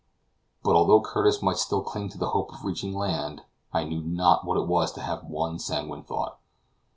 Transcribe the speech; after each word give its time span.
But 0.63 0.75
although 0.75 0.99
Curtis 0.99 1.43
might 1.43 1.57
still 1.57 1.83
cling 1.83 2.09
to 2.09 2.17
the 2.17 2.29
hope 2.31 2.51
of 2.51 2.65
reaching 2.65 2.91
land, 2.95 3.43
I 3.71 3.83
knew 3.83 4.01
not 4.01 4.43
what 4.45 4.57
it 4.57 4.65
was 4.65 4.91
to 4.93 5.01
have 5.01 5.23
one 5.25 5.59
sanguine 5.59 6.01
thought. 6.01 6.39